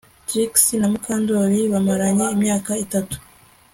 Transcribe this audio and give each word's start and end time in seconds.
Trix 0.27 0.51
na 0.79 0.87
Mukandoli 0.91 1.59
bamaranye 1.71 2.25
imyaka 2.35 2.71
itatu 2.85 3.15